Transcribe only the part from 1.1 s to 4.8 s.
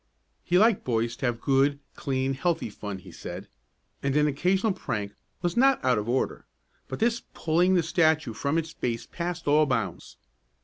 to have good, clean healthy fun, he said, and an occasional